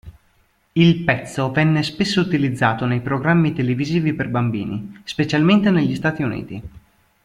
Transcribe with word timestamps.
Il 0.71 1.03
pezzo 1.03 1.51
venne 1.51 1.83
spesso 1.83 2.21
utilizzato 2.21 2.87
nei 2.87 3.01
programmi 3.01 3.53
televisivi 3.53 4.13
per 4.15 4.29
bambini 4.29 4.99
specialmente 5.03 5.69
negli 5.69 5.93
Stati 5.93 6.23
Uniti. 6.23 6.61